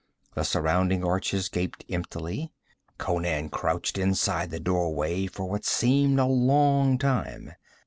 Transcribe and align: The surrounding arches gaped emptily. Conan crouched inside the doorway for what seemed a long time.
The 0.33 0.43
surrounding 0.43 1.05
arches 1.05 1.47
gaped 1.47 1.85
emptily. 1.87 2.51
Conan 2.97 3.49
crouched 3.49 3.99
inside 3.99 4.49
the 4.49 4.59
doorway 4.59 5.27
for 5.27 5.45
what 5.47 5.63
seemed 5.63 6.19
a 6.19 6.25
long 6.25 6.97
time. 6.97 7.51